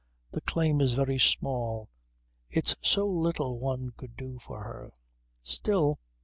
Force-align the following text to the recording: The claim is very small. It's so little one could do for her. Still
The 0.31 0.41
claim 0.41 0.81
is 0.81 0.93
very 0.95 1.19
small. 1.19 1.87
It's 2.49 2.75
so 2.81 3.05
little 3.05 3.59
one 3.59 3.91
could 3.97 4.17
do 4.17 4.39
for 4.39 4.63
her. 4.63 4.93
Still 5.43 5.99